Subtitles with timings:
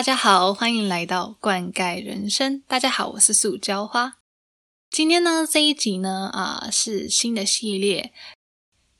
[0.00, 2.62] 大家好，欢迎来到灌溉人生。
[2.66, 4.14] 大家好，我是塑胶花。
[4.90, 8.10] 今天呢，这一集呢，啊，是新的系列。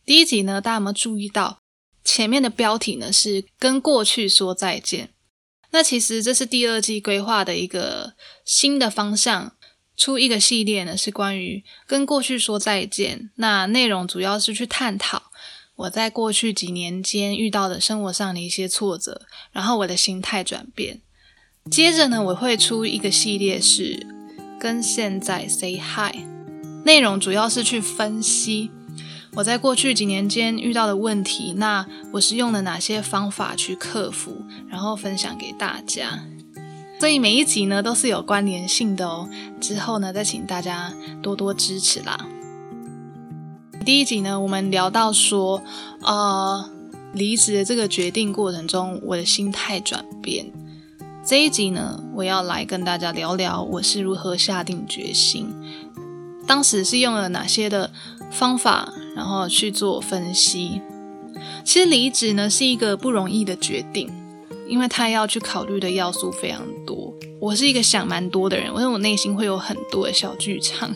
[0.05, 1.61] 第一集呢，大家有没有注意到
[2.05, 3.11] 前面的标题呢？
[3.11, 5.15] 是跟过去说再见。
[5.71, 8.13] 那其实这是第二季规划的一个
[8.45, 9.57] 新的方向，
[9.97, 13.31] 出一个系列呢，是关于跟过去说再见。
[13.37, 15.31] 那内容主要是去探讨。
[15.81, 21.01] 我在过去几年间遇到的生活上的一些挫折，然后我的心态转变。
[21.71, 24.07] 接着呢，我会出一个系列是
[24.59, 26.17] 跟现在 say hi，
[26.85, 28.71] 内容主要是去分析
[29.35, 36.25] 我在过去几年间遇到的问题，那我是用了哪些方法去克服，然后分享给大家。
[36.99, 39.27] 所以每一集呢都是有关联性的哦。
[39.61, 42.29] 之后呢，再请大家多多支持啦。
[43.91, 45.61] 第一集呢，我们聊到说，
[46.03, 46.71] 呃，
[47.13, 50.47] 离职的这个决定过程中，我的心态转变。
[51.27, 55.53] 这一集呢，我要来跟大家聊聊我是如何下定决心，
[56.47, 57.91] 当时是用了哪些的
[58.31, 60.81] 方法，然后去做分析。
[61.65, 64.09] 其实离职呢是一个不容易的决定，
[64.69, 67.13] 因为他要去考虑的要素非常多。
[67.41, 70.95] 我是一个想蛮多的人，因为我内心会有很多的小剧场。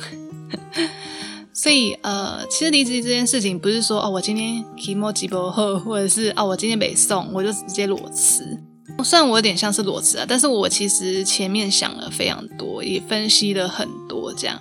[1.56, 8.60] 所以，呃，其实离职这件事情不是说哦，我今天期末几波后，或者是哦，我今天没送，我就直接裸辞。
[9.04, 14.34] 虽然我有点像是裸辞啊，但是我其实前面想了非常多，也分析了很多。
[14.34, 14.60] 这样，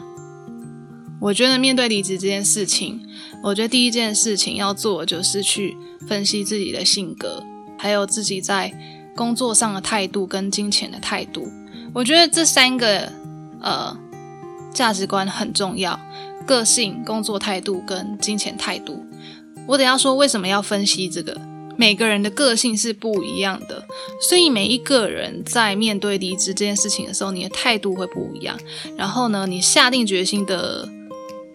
[1.20, 3.02] 我觉得面对离职这件事情，
[3.44, 5.76] 我觉得第一件事情要做就是去
[6.08, 7.44] 分析自己的性格，
[7.76, 8.72] 还有自己在
[9.16, 11.48] 工作上的态度跟金钱的态度。
[11.92, 13.12] 我觉得这三个
[13.62, 13.98] 呃
[14.72, 16.00] 价值观很重要。
[16.46, 19.06] 个性、工作态度跟金钱态度，
[19.68, 21.40] 我等下说为什么要分析这个。
[21.76, 23.84] 每个人的个性是不一样的，
[24.22, 28.56] 所以每一个人在面对离职这件事情的时候，你的态度会不一样。
[28.96, 30.88] 然后呢，你下定决心的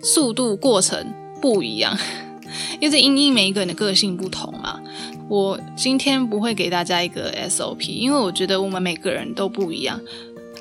[0.02, 1.96] 速度、过程不一样，
[2.80, 4.80] 因为因应每一个人的个性不同嘛。
[5.28, 10.00] 我今天不会给大家一个 SOP，因为我觉得我们每个人都不一样。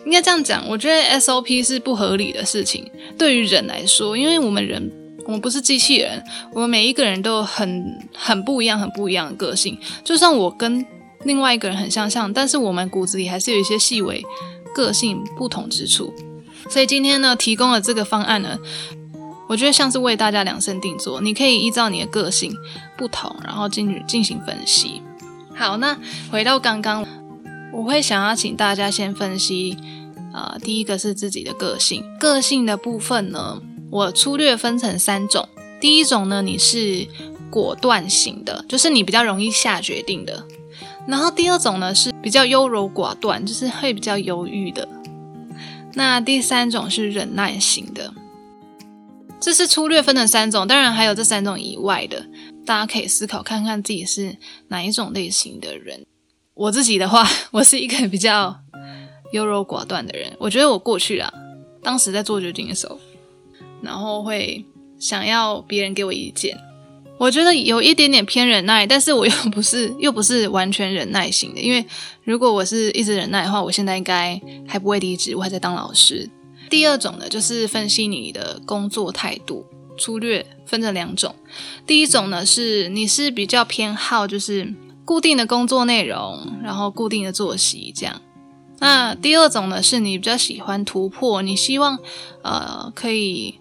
[0.07, 2.89] 应该这样讲，我觉得 SOP 是不合理的事情。
[3.17, 4.89] 对于人来说，因为我们人，
[5.25, 6.23] 我们不是机器人，
[6.53, 9.77] 我们每一个人都很很不一样、很不一样的个性。
[10.05, 10.85] 就算我跟
[11.25, 14.23] 另外一个人很相像，但是我们骨子里还是有一些细微
[14.73, 16.13] 个性不同之处。
[16.69, 18.57] 所以今天呢，提供了这个方案呢，
[19.49, 21.19] 我觉得像是为大家量身定做。
[21.19, 22.55] 你可以依照你的个性
[22.97, 25.01] 不同，然后进进行分析。
[25.53, 25.97] 好，那
[26.31, 27.05] 回到刚刚，
[27.73, 29.75] 我会想要请大家先分析。
[30.37, 33.59] 呃，第一个是自己的个性，个性的部分呢，
[33.89, 35.49] 我粗略分成三种。
[35.81, 37.07] 第一种呢，你是
[37.49, 40.45] 果断型的，就是你比较容易下决定的。
[41.07, 44.87] 然后第二种呢，是比较优柔寡断，就是会比较犹豫的。
[45.95, 48.13] 那第三种是忍耐型的。
[49.39, 52.27] 这是粗略分成三种，当然还有这三种以外的，
[52.63, 54.37] 大家可以思考看看自己是
[54.67, 56.05] 哪一种类型的人。
[56.53, 58.59] 我自己的话， 我是一个比较。
[59.31, 61.31] 优柔寡断的人，我觉得我过去啊，
[61.83, 62.99] 当时在做决定的时候，
[63.81, 64.63] 然后会
[64.99, 66.57] 想要别人给我意见。
[67.19, 71.59] 我觉得有一点点偏忍耐，但是我 又不是又不是完全忍耐型的。
[71.59, 71.83] 因为
[72.23, 76.29] 如果我是一直忍耐的话，我现在应该还不会离职，我还在当老师。
[76.69, 79.65] 第二种呢，就是分析你的工作态度，
[79.97, 81.33] 粗略分成两种。
[81.87, 84.71] 第一种呢，是你是比较偏好就是
[85.03, 88.21] 固定的工作内容，然后固定的作息这样。
[88.79, 91.97] 那第二种呢，是你比较喜欢突破，你希望
[92.43, 93.59] 呃可以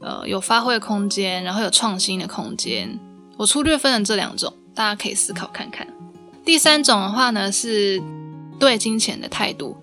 [0.00, 2.98] 呃有发挥空间，然后有创新的空间。
[3.36, 5.86] 我粗略分成这两种，大家可以思考看看。
[6.44, 8.00] 第三种的话呢，是
[8.60, 9.76] 对金钱的态度。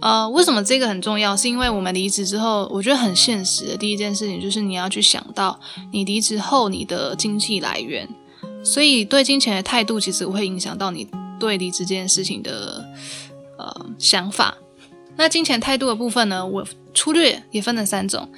[0.00, 1.36] 呃，为什么这个很重要？
[1.36, 5.58] 是因为我们离职之后，我觉得很现实的第一件事情就是你要去想到
[5.92, 8.08] 你离职后你的经济来源，
[8.64, 11.08] 所以对金钱的态度其实会影响到你
[11.38, 12.84] 对离职这件事情的。
[13.64, 14.58] 呃，想法。
[15.16, 16.46] 那金钱态度的部分呢？
[16.46, 18.28] 我粗略也分了三种。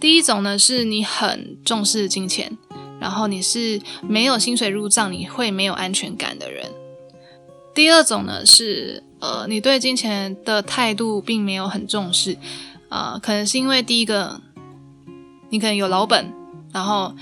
[0.00, 2.56] 第一种呢，是你很重视金钱，
[2.98, 6.70] 然后你是没有薪水入账，你会没有安全感的人。
[7.74, 12.38] 第二种呢，是呃，你对金钱的态度并没有很重视，
[12.88, 14.40] 啊，可能是因为第一个，
[15.50, 16.32] 你可能有老本，
[16.72, 17.14] 然后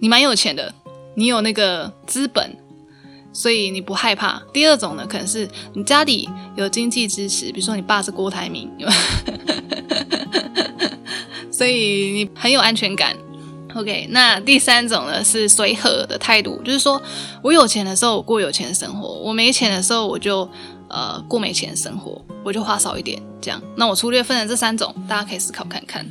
[0.00, 0.74] 你蛮有钱的，
[1.14, 2.56] 你有那个资本。
[3.36, 4.42] 所以你不害怕。
[4.50, 8.70] 第二种呢，可能是你家里有经济支持，比如说你爸是郭台铭，
[11.52, 13.14] 所以你很有安全感。
[13.74, 17.00] OK，那第三种呢是随和的态度，就是说
[17.42, 20.48] 我有钱的时候我过有钱的生活，我没钱的时候我就
[20.88, 23.62] 呃过没钱的生活，我就花少一点这样。
[23.76, 26.06] 那我粗略分了这三种，大家可以思考看看。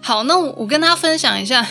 [0.00, 1.66] 好，那我跟大家分享一下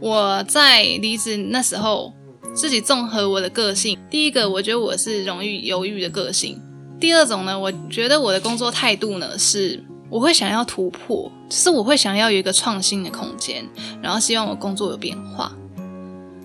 [0.00, 2.14] 我在离职那时候
[2.54, 3.98] 自己综合我的个性。
[4.08, 6.60] 第一个，我觉得我是容易犹豫的个性。
[6.98, 9.82] 第二种呢，我觉得我的工作态度呢是。
[10.10, 13.66] 我会想要突破，就是我会想要有一个创新的空间，
[14.00, 15.50] 然后希望我工作有变化。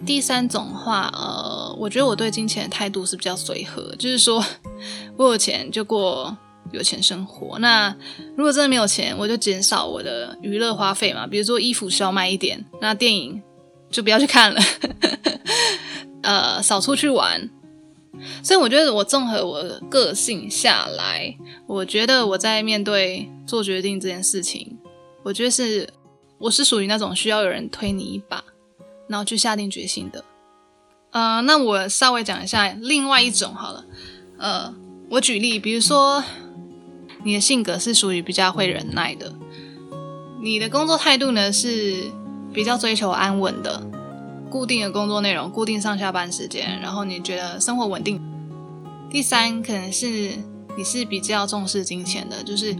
[0.04, 4.44] 第三种话，呃，我觉得我对金钱的态度是比较随和，就是说
[5.18, 6.36] 我有钱就过
[6.72, 7.60] 有钱生活。
[7.60, 7.96] 那
[8.36, 13.40] 如果真的没有钱，我就减少我的娱乐花费嘛，比如说衣服少买一点，那电影
[13.90, 14.62] 就不要去看了，
[16.24, 17.50] 呃，少出去玩。
[18.44, 21.38] 所以我觉得我综合我个性下来，
[21.68, 24.78] 我觉得我在面对做决定这件事情，
[25.24, 25.90] 我觉得是
[26.38, 28.44] 我是属于那种需要有人推你一把，
[29.08, 30.26] 然后去下定决心的。
[31.12, 33.86] 呃，那我稍微讲一下另外一种好了。
[34.38, 34.74] 呃，
[35.12, 36.24] 我举例，比如说
[37.24, 39.34] 你的性格是属于比较会忍耐的，
[40.42, 42.12] 你的工作态度呢是
[42.54, 43.81] 比较追求安稳的。
[44.50, 48.19] 固定的工作内容，固定上下班时间，然后你觉得生活稳定。
[49.12, 50.34] 第三，可能是
[50.75, 52.75] 你是比较重视金钱的，就是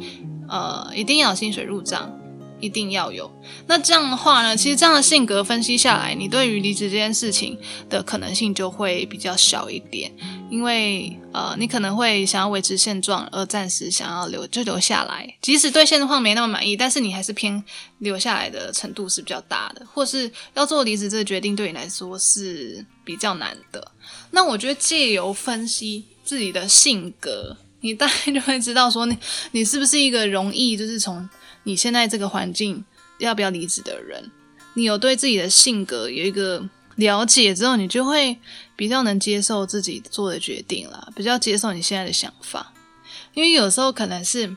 [0.48, 2.12] 呃，一定要有薪水入账。
[2.60, 3.30] 一定要有。
[3.68, 7.58] 那这样的话呢，其实这样的性格分析下来，你对于离职这件事情
[7.90, 10.12] 的可能性就会比较小一点，
[10.50, 15.36] 因为呃，你可能会想要维持现状，而暂时想要留就留下来。
[15.42, 17.64] 即使对现状没那么满意，但是你还是偏
[18.00, 23.92] 留下来的程度是比较大的，或是要做离职这个决定对你来说是比较难的。
[24.32, 29.18] 那我觉得借由分析自己的性格，你大概就会知道说你
[29.52, 31.28] 你是不是一个容易就是从。
[31.64, 32.84] 你现在这个环境
[33.20, 34.32] 要不要离职的人，
[34.74, 38.38] 你有对自己的性格有一个了解之后，你就会
[38.76, 42.74] 比较能接受自己做的决定了，比较接受你现在的想法。
[43.34, 44.56] 因为有时候可能是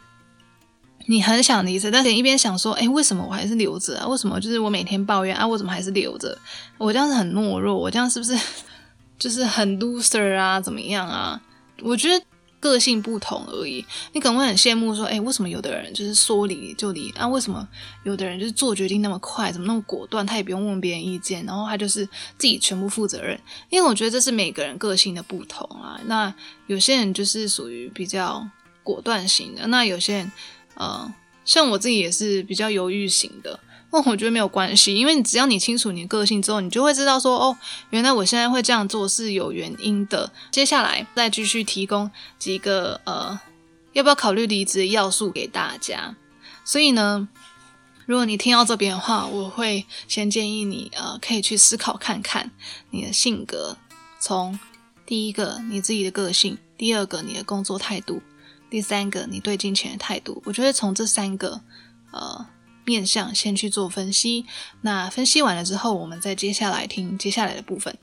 [1.07, 4.07] 你很想离职，但是一边想说，哎，为什么我还是留着啊？
[4.07, 5.47] 为什么就是我每天抱怨啊？
[5.47, 6.37] 我怎么还是留着？
[6.79, 8.39] 我这样子很懦弱，我这样是不是
[9.19, 10.61] 就是很 loser 啊？
[10.61, 11.41] 怎么样啊？
[11.83, 12.25] 我觉得。
[12.63, 17.11] 个性不同而已，你可能会很羡慕说，哎，为什么有的人就是说离就离？
[17.11, 17.69] 啊，为什么
[18.05, 20.25] 有的人就是做决定那么快，怎么那么果断？
[20.25, 22.07] 他也不用问别人意见，然后他就是
[22.39, 23.37] 自己全部负责任。
[23.69, 26.01] 因为我觉得这是每个人个性的不同啊。
[26.07, 26.33] 那
[26.69, 28.49] 有些人就是属于比较
[28.85, 30.33] 果断型的，那有些人，
[30.77, 31.13] 呃，
[31.45, 33.59] 像我自己也是比较犹豫型的。
[33.95, 37.57] 那我觉得没有关系，因为你只要你清楚你的个性之后，你就会知道说，哦，
[37.91, 40.33] 原来我现在会这样做是有原因的。
[40.51, 43.39] 接下来再继续提供几个呃，
[43.93, 46.17] 要不要考虑离职的要素给大家。
[46.65, 47.29] 所以呢，
[48.07, 52.51] 如果你听到这边的话，我会先建议你呃，可以去思考看看
[52.89, 53.77] 你的性格，
[54.19, 54.59] 从
[55.05, 58.23] 第一个你自己的个性，第二个你的工作态度，
[58.71, 60.43] 第三个你对金钱的态度。
[60.47, 61.61] 我觉得从这三个
[62.13, 62.47] 呃。
[62.85, 64.47] 面向先去做分析，
[64.83, 67.97] 那分析完了之后，我们再接下来听接下来的部分。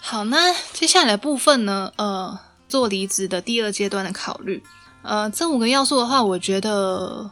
[0.00, 1.92] 好，那接下来的部分呢？
[1.96, 2.38] 呃，
[2.68, 4.62] 做离职的第二阶段的考虑。
[5.02, 7.30] 呃，这五个要素的话，我觉得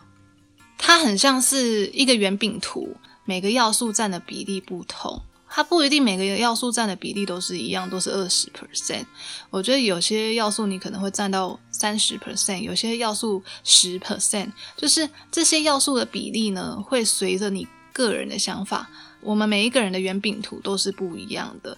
[0.78, 5.22] 它很像是一个圆饼图，每个要素占的比例不同。
[5.54, 9.04] 它不一定每个要素占的比例都是一样，都是二十 percent。
[9.50, 18.88] 我觉得有些要素你可能会占到三十 percent，有些要素十 percent，就是这些要素的比例呢，会随着你个人的想法，
[19.20, 21.76] 我们每一个人的圆饼图都是不一样的。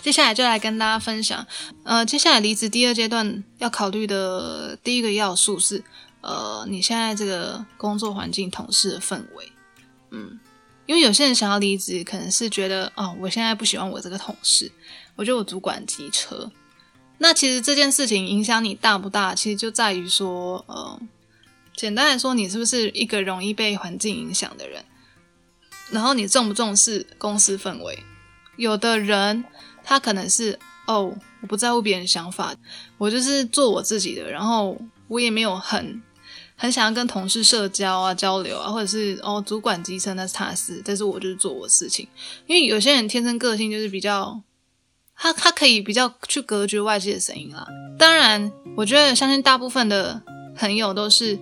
[0.00, 1.46] 接下来就来跟大家分享，
[1.84, 5.84] 呃，接下来离职第二阶段要考虑的第一个要素是，
[6.22, 9.52] 呃，你现在这个工作环境、同事的氛围，
[10.10, 10.40] 嗯。
[10.86, 14.70] 因为有些人想要离职，可能是觉得哦，我现在不喜欢我这个同事，
[15.16, 16.50] 我觉得我主管机车。
[17.18, 19.34] 那其实这件事情影响你大不大？
[19.34, 21.00] 其实就在于说，呃，
[21.74, 24.84] 简单来说，你是不是一个容易被环境影响的人？
[25.90, 27.98] 然后你重不重视公司氛围？
[28.56, 29.44] 有的人
[29.82, 32.54] 他可能是哦，我不在乎别人想法，
[32.98, 34.78] 我就是做我自己的，然后
[35.08, 36.02] 我也没有很。
[36.56, 42.08] 很想要跟同事社交啊、交流啊，或者是哦，主管机车那是他的事，但是我就是做我事情。
[42.46, 44.40] 因为有些人天生个性就是比较，
[45.14, 47.66] 他他可以比较去隔绝外界的声音啦。
[47.98, 50.22] 当然，我觉得相信大部分的
[50.56, 51.38] 朋友都是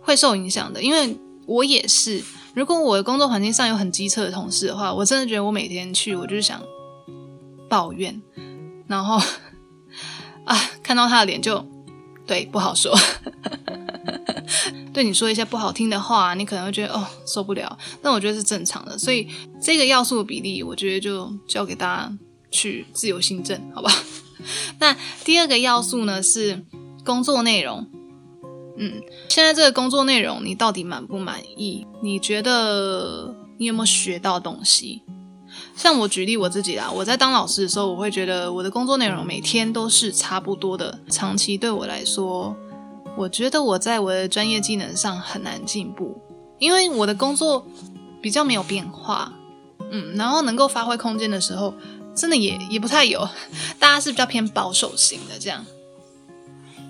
[0.00, 2.22] 会受影响的，因为我也是。
[2.54, 6.62] 如果我的工作环境上有很机车的同事的话，我真的觉得我每天去，我就是想
[7.68, 8.22] 抱怨，
[8.86, 9.20] 然后
[10.46, 11.62] 啊，看到他的脸就
[12.26, 12.98] 对不好说。
[14.96, 17.76] 对你说一些不好听的话，你可能会觉得哦受不了。
[18.00, 19.28] 那我觉得是正常的，所以
[19.60, 22.18] 这个要素的比例，我觉得就交给大家
[22.50, 23.92] 去自由心证，好吧？
[24.80, 26.64] 那第二个要素呢是
[27.04, 27.86] 工作内容。
[28.78, 31.86] 嗯，现在这个工作内容你到底满不满意？
[32.02, 35.02] 你觉得你有没有学到东西？
[35.76, 42.56] 像我举例我自己啦，我在当老师的时候，我会觉得我的工作内容每天都是差不多的，长期对我来说，
[43.16, 46.20] 我觉得我在我的专业技能上很难进步，
[46.58, 47.66] 因为我的工作
[48.20, 49.32] 比较没有变化。
[49.90, 51.72] 嗯，然后能够发挥空间的时候，
[52.14, 53.28] 真的也也不太有，
[53.78, 55.64] 大家是比较偏保守型的这样。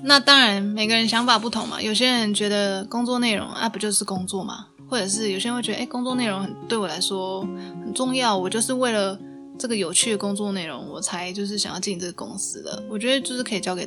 [0.03, 1.81] 那当然，每个人想法不同嘛。
[1.83, 4.69] 有些人觉得工作内容啊，不就是工作嘛？
[4.89, 7.43] 或者是有些人会觉得，哎，工作内容很对我来说
[7.83, 9.19] 很重要，我就是为了
[9.59, 12.83] 这个有趣的工作内容，我才就是想要进这个公司的。
[12.89, 13.87] 我觉得就是可以交给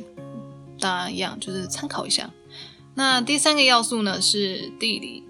[0.80, 2.30] 大家一样，就是参考一下。
[2.94, 5.22] 那第三个要素呢是地理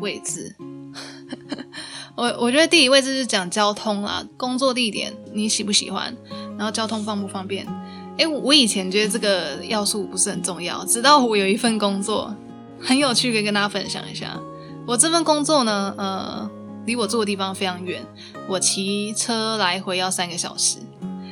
[0.00, 0.56] 位置。
[2.14, 6.14] 我我觉得地理位置是讲交通啦，工作地点你喜不喜欢，
[6.56, 7.66] 然后交通方不方便。
[8.18, 12.34] 哎，我以前觉得这个要素不是很重要，直到我有一份工作
[12.78, 14.38] 很有趣，可以跟大家分享一下。
[14.86, 16.50] 我这份工作呢，呃，
[16.84, 18.04] 离我住的地方非常远，
[18.46, 20.78] 我骑车来回要三个小时。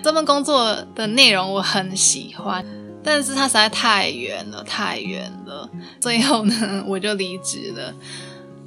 [0.03, 2.65] 这份工作的内容我很喜欢，
[3.03, 5.69] 但是它实在太远了，太远了。
[6.01, 7.95] 最后呢，我就离职了。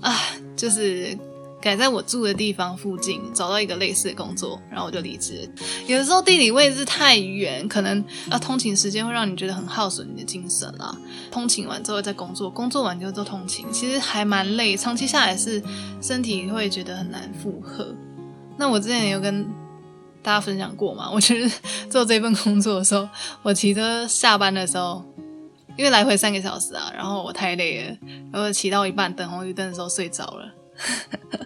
[0.01, 0.15] 啊，
[0.55, 1.17] 就是。
[1.63, 5.49] 改在我住的地方附近找到一个类似的工作，然后我就离职。
[5.87, 10.93] 有的时候地理位置太远，可能要通勤时间会让你觉得很耗损你的精神啊。
[11.31, 15.63] 通勤完之后再工作，工作完就做通勤，其实还蛮累，长期下来是
[16.01, 17.95] 身体会觉得很难负荷。
[18.57, 19.47] 那我之前有跟
[20.23, 21.09] 大家分享过嘛？
[21.13, 23.07] 我其实做这份工作的时候，
[23.43, 25.03] 我骑车下班的时候，
[25.77, 27.97] 因为来回三个小时啊，然后我太累了，
[28.31, 30.53] 然后骑到一半等红绿灯的时候睡着了。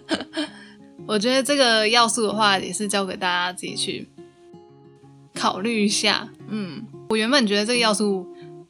[1.06, 4.08] 我觉得这个要素的话，也是交给大家自己去
[5.34, 6.28] 考虑一下。
[6.48, 8.26] 嗯，我原本觉得这个要素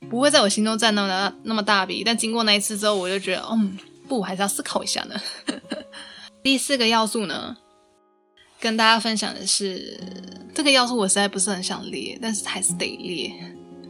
[0.09, 3.77] 不会在我心中占那么那么大比，但经过那一次之后，我就觉得，嗯，
[4.09, 5.21] 不，还是要思考一下呢。
[6.43, 7.57] 第四个要素呢，
[8.61, 10.01] 跟大家分享的是，
[10.55, 13.33] 这个要素我实在不是很想列，但是还是得列。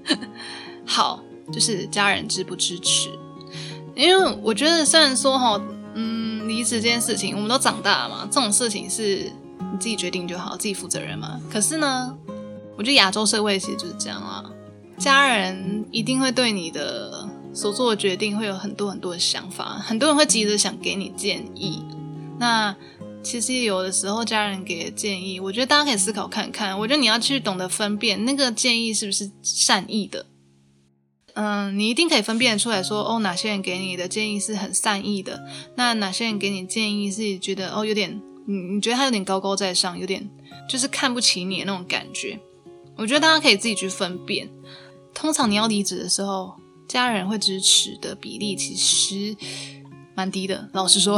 [0.84, 1.22] 好，
[1.52, 3.10] 就是家人支不支持？
[3.94, 5.60] 因为我觉得，虽然说哈。
[6.00, 11.40] 嗯离职这件事情，我们都长大了嘛，这种事情是你自己决定就好，自己负责任嘛。
[11.50, 12.16] 可是呢，
[12.76, 14.44] 我觉得亚洲社会其实就是这样啊，
[14.96, 21.82] 家人一定会对你的所做的决定会有很多很多的想法，很多人会急着想给你建议。
[22.38, 22.76] 那
[23.22, 26.78] 其实有的时候家人给的建议，我觉得大家可以思考看看。
[26.78, 30.26] 我觉得你要去懂得分辨那个建议是不是善意的。
[31.34, 35.44] 嗯，你一定可以分辨出来说，哦，哪些人给你的建议是很善意的，
[35.76, 40.28] 那哪些人给你建议是觉得，哦，有点，你你觉得他有点高高在上，有点
[40.68, 42.40] 就是看不起你的那种感觉。
[42.96, 44.48] 我觉得大家可以自己去分辨。
[45.14, 46.54] 通常你要离职的时候，
[46.88, 49.36] 家人会支持的比例其实
[50.18, 51.16] 蛮低的，老实说。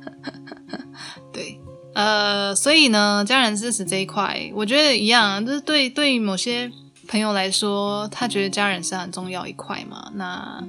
[1.32, 1.58] 对，
[1.94, 6.70] 呃，所以呢，家人支持这一块，我觉得一样，就是对对某些。
[7.08, 10.60] 朋友来说，他觉得家人是很重要一块嘛，那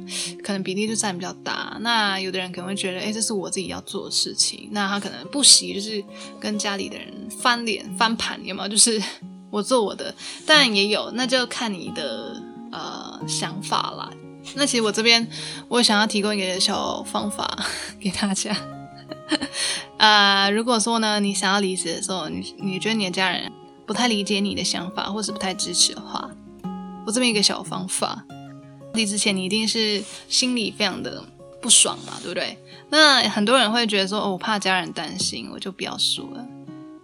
[0.43, 1.75] 可能比例就占比较大。
[1.81, 6.03] 那有的人可能会觉得，哎，这是我自己要做的事情，那他可能不喜就是
[6.39, 8.69] 跟家里的人翻脸翻盘，有没有？
[8.69, 9.01] 就是
[9.49, 10.13] 我做我的，
[10.45, 12.39] 但也有，那就看你的
[12.71, 14.07] 呃想法啦。
[14.55, 15.27] 那其实我这边
[15.67, 17.65] 我想要提供一个小方法
[17.99, 18.55] 给大家，
[19.97, 23.51] 呃，如果说呢，你想要离职的时候，你你觉得你的家人。
[23.85, 26.29] 不太理解你的想法，或是不太支持的话，
[27.05, 28.21] 我这边一个小方法。
[28.95, 31.23] 离职前你一定是心里非常的
[31.61, 32.57] 不爽嘛，对不对？
[32.89, 36.45] 那很多人会觉得说，我怕家人担心，我就不要说了。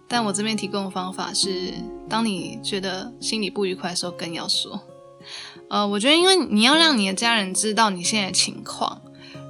[0.06, 1.72] 但我这边提供的方法是，
[2.06, 4.78] 当你觉得心里不愉快的时候，更要说。
[5.68, 9.00] 呃，我觉得因为你要让你的家人知道你现在的情况，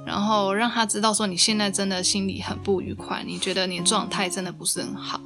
[0.05, 5.19] 然后让他知道说你现在真的心里很不愉快，你觉得你的状态真的不是很好。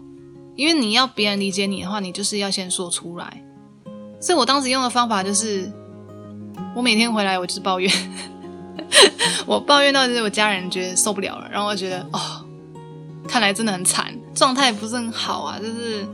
[0.55, 3.43] 因为你要别人理解你的话，你就是要先说出来。
[4.19, 5.72] 所以我当时用的方法就是，
[6.75, 7.89] 我每天回来我就是抱怨，
[9.48, 12.43] 我抱怨到就是我家人觉得受不了了，然后我觉得哦，
[13.25, 16.05] 看来真的很惨，状态不是很好啊，就是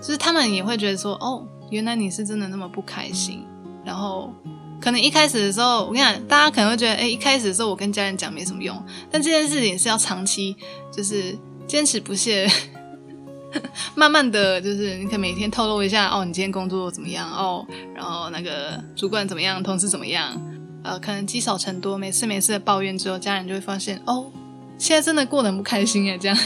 [0.00, 3.44] 就是他们也会觉得说，哦，原来你是真的那么不开心。
[3.88, 4.30] 然后
[4.78, 8.76] 可能一开始的时候，我跟你讲，大家可能会觉得，哎，一开始的时候我跟家人讲没什么用，
[9.10, 10.54] 但这件事情是要长期，
[10.92, 11.34] 就是
[11.66, 12.46] 坚持不懈。
[13.96, 17.66] 慢慢的就是你可以每天透露一下哦，你今天工作怎么样哦？
[17.94, 20.38] 然后那个主管怎么样，同事怎么样？
[20.84, 24.30] 呃，可能积少成多，每次每次的抱怨之后，家人就会发现哦，
[24.76, 26.36] 现在真的过得很不开心哎，这样。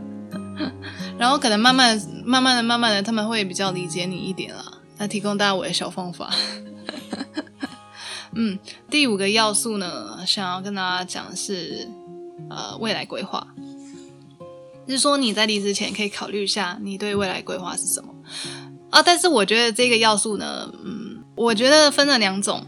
[1.18, 4.77] 然后可能慢慢慢慢的、慢慢的，他们会比较理解你一点了。
[4.98, 6.30] 那提供大家我的小方法。
[8.32, 8.58] 嗯，
[8.90, 11.88] 第五个要素呢，想要跟大家讲的是，
[12.50, 13.46] 呃，未来规划。
[14.86, 18.14] 就是说你在离职前可以考虑一下，你对未来规划是什么
[18.90, 19.02] 啊？
[19.02, 22.64] 但是我觉得这个要素呢，嗯，我觉得分了两种，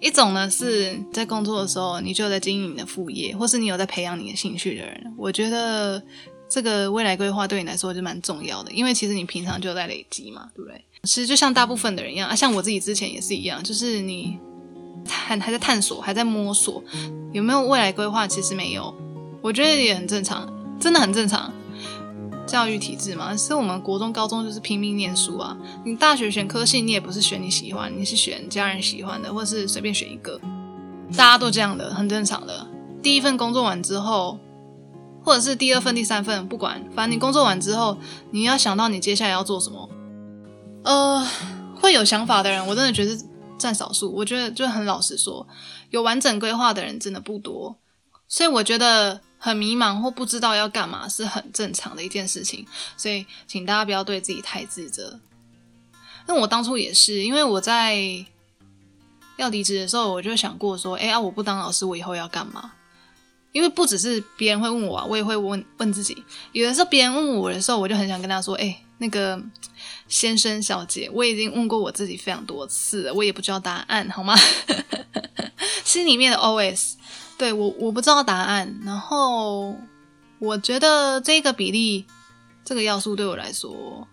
[0.00, 6.02] 一种呢是在工作的时候你就在经营你的副业，或是你有在培养你的兴趣的人，我觉得
[6.50, 10.84] 这个未来规划对你来说就蛮重要的，因为其实你平常就在累积嘛，对不对？
[11.04, 14.38] 其实就像大部分的人一样啊，像我自己之前也是一样，就是你。
[15.08, 16.84] 还还在探索，还在摸索，
[17.32, 18.28] 有没有未来规划？
[18.28, 18.94] 其实没有，
[19.40, 20.46] 我觉得也很正常，
[20.78, 21.50] 真的很正常。
[22.46, 25.56] 教育体制嘛，是我们国中、高中就是拼命念书啊。
[25.86, 30.38] 你大学选科系，你也不是选你喜欢，你是选家人喜欢的，或是随便选一个。
[31.16, 32.66] 大家都这样的，很正常的。
[33.02, 34.38] 第一份工作完之后，
[35.24, 37.98] 或者是第二份、第三份，不管，反正你工作完之后，
[38.30, 39.88] 你要想到你接下来要做什么。
[40.84, 41.26] 呃，
[41.80, 43.16] 会有想法的人，我真的觉得。
[43.60, 45.46] 占少数，我觉得就很老实说，
[45.90, 47.76] 有完整规划的人真的不多，
[48.26, 55.20] 所以我觉得很迷茫或不知道要干嘛是很正常的一件事情，所以请大家不要对自己太自责。
[56.26, 57.98] 那我当初也是，因为我在
[59.36, 62.72] 要离职的时候，我就想过说，哎啊，我不当老师，我以后要干嘛？
[63.52, 66.24] 因为不只是别人会问我啊，我也会问问自己。
[66.52, 68.82] 有的时候别人问我的时候，我就很想跟他说，哎。
[69.02, 69.42] 那个
[70.08, 74.36] 先生小姐，我已经问过我自己非常多次了，我也不知道答案，好吗？
[75.82, 76.96] 心里面的 OS，
[77.38, 78.78] 对我我不知道答案。
[78.84, 79.74] 然后
[80.38, 82.04] 我觉得这个比例，
[82.62, 84.06] 这个要素对我来说，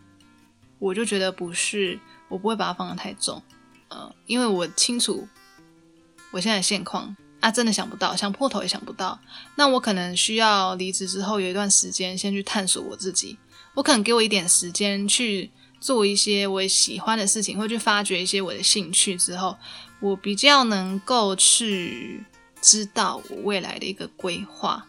[0.80, 3.44] 我就觉得不是，我不会把它放得太重，
[3.90, 5.28] 呃，因为我清楚
[6.32, 9.20] 我现在的现况啊，真的想不到，想破头也想不到。
[9.56, 13.38] 那我可能需要离职之后有一段时间，先去探索我自己。
[13.76, 19.56] 我可能给我一点时间去做一些我喜欢的事情，或去发掘一些我的兴趣之后，
[20.00, 22.24] 我比较能够去
[22.60, 24.84] 知道我未来的一个规划。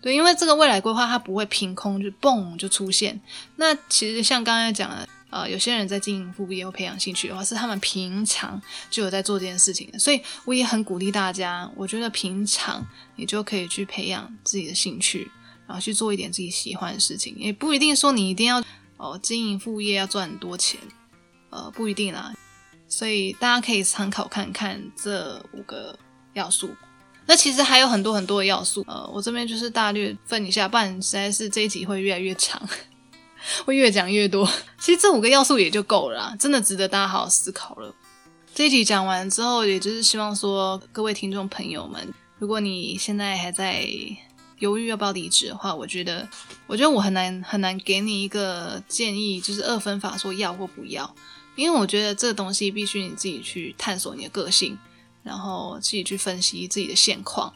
[0.00, 3.20] 对，因为这个未来规划它不会凭空就蹦就出现。
[3.56, 9.98] 那其实像刚才讲的，呃，有些人在经营副业或培养兴趣的话，是他们平常就有在做这件事情的。
[9.98, 15.30] 所以我也很鼓励大家，我觉得平常你就可以去培养自己的兴趣。
[15.66, 18.60] 然后去做一点自己喜欢的事情，也不一定说你一定要
[18.96, 20.80] 哦经营副业要赚很多钱，
[21.50, 22.34] 呃不一定啦。
[22.88, 25.96] 所以大家可以参考看看这五个
[26.32, 26.74] 要素。
[27.24, 32.60] 那其实还有很多很多的要素，呃，我这边就是大略分一下，不然实在是这一集会越来越长，
[33.64, 34.48] 会越讲越多。
[34.78, 37.94] 其实这五个要素也就够了，真的值得大家好好思考了。
[38.54, 43.88] 这一集讲完之后，也就是希望说各位听众朋友们，如果你现在还在。
[44.60, 46.28] 犹豫要不要离职的话，我觉得，
[46.66, 51.14] 我觉得我很难很难给你一个建议，就是二分法说要或不要，
[51.56, 54.76] 因为我觉得这个东西必须你自己去探索你的个性，
[55.22, 57.50] 然后自己去分析自己的现况。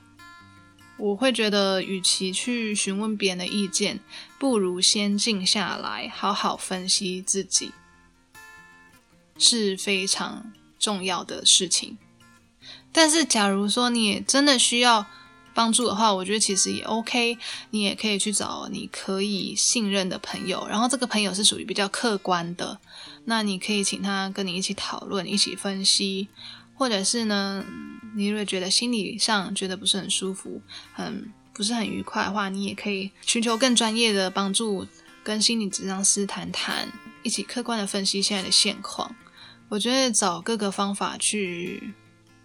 [0.96, 4.00] 我会觉得，与其去询问别人的意见，
[4.38, 7.72] 不如先静下来，好好分析自己，
[9.36, 11.98] 是非常重要的事情。
[12.92, 15.06] 但是，假如说你也真的需要，
[15.52, 17.38] 帮助的话，我觉得其实也 OK。
[17.70, 22.78] 你也可以去找你可以信任的朋友，然后这个朋友是属于比较客观的，
[23.24, 26.28] 那你可以请他跟你一起讨论、一起分析，
[26.74, 27.64] 或者是呢，
[28.14, 30.60] 你如果觉得心理上觉得不是很舒服、
[30.92, 34.86] 很不是很愉快的话，你也可以寻求更专业的帮助，
[35.22, 36.88] 跟心理治疗师谈谈，
[37.22, 39.14] 一起客观的分析现在的现况。
[39.68, 41.94] 我觉得找各个方法去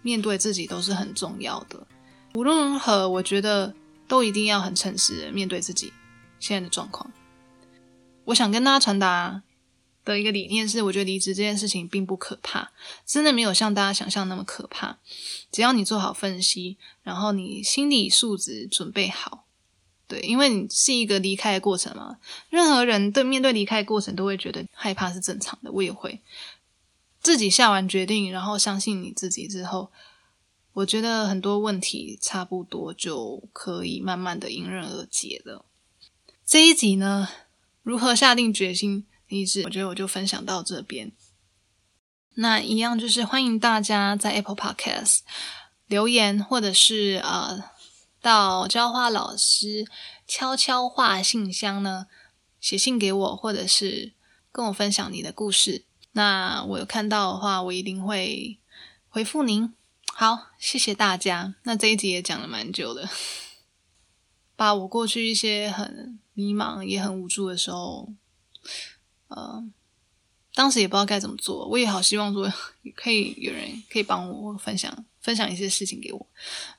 [0.02, 1.86] 面对自己都是很重要的。
[2.34, 3.74] 无论如何，我觉得
[4.08, 5.92] 都一定要很诚实的面对自己
[6.38, 7.10] 现在的状况。
[8.24, 9.42] 我想跟大家传达
[10.04, 12.72] 的一个理念是，我觉得离职这件事情并不可怕，
[13.06, 14.98] 真的没有像大家想象那么可怕。
[15.52, 19.44] 只要你做好分析，然后你心理素质准备好，
[20.06, 22.18] 对，因为你是一个离开的过程嘛。
[22.48, 26.20] 任何人对面对离开的过程都会觉得害怕是正常的，我也会。
[27.20, 29.90] 自己下完决定，然后相信你自己之后。
[30.72, 35.64] 我觉得很多问题差不多就可以慢慢的迎刃而解了。
[36.46, 37.28] 这一集呢，
[37.82, 39.62] 如何下定决心离职？
[39.64, 41.10] 我觉得我就分享到这边。
[42.34, 45.20] 那一样就是欢迎大家在 Apple Podcast
[45.86, 47.64] 留言，或者是呃
[48.20, 49.86] 到教花老师
[50.26, 52.06] 悄悄话信箱呢
[52.60, 54.12] 写信给我，或者是
[54.52, 55.84] 跟我分享你的故事。
[56.12, 58.58] 那我有看到的话，我一定会
[59.08, 59.72] 回复您。
[60.12, 61.54] 好，谢谢大家。
[61.62, 63.08] 那这一集也讲了蛮久的，
[64.56, 68.12] 把我过去一些很迷茫也很无助的时候，
[69.30, 69.64] 呃，
[70.54, 72.52] 当时也不知道该怎么做，我也好希望说
[72.94, 76.26] 可以有人可以帮我分享分享一些事情给我。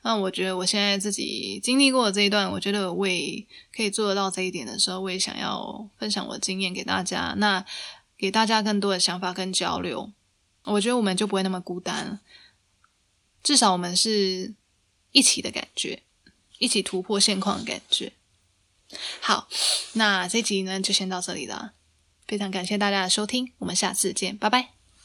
[0.01, 7.65] 那我觉得我现在自己经历过这一段，我觉得我也可以做得到这一点的时候，我也想要分享我的经验给大家，那
[8.17, 10.11] 给大家更多的想法跟交流。
[10.63, 12.19] 我觉得我们就不会那么孤单，
[13.41, 14.53] 至少我们是
[15.11, 16.03] 一起的感觉，
[16.59, 18.11] 一起突破现况的感觉。
[19.21, 19.47] 好，
[19.93, 21.73] 那这集呢就先到这里了。
[22.31, 24.80] 非常感谢大家的收听，我们下次见，拜拜。